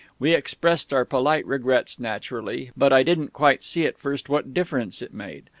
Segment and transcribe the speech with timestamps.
[0.17, 5.03] We expressed our polite regrets, naturally; but I didn't quite see at first what difference
[5.03, 5.43] it made.